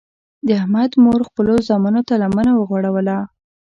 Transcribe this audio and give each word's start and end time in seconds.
د 0.47 0.47
احمد 0.59 0.91
مور 1.03 1.21
خپلو 1.29 1.53
زمنو 1.69 2.01
ته 2.07 2.13
لمنه 2.21 2.51
وغوړوله. 2.55 3.17